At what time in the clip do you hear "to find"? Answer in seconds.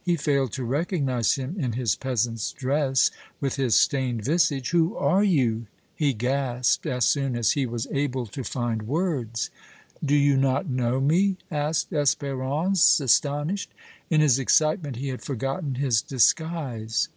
8.26-8.82